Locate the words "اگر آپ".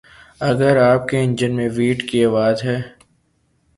0.41-1.07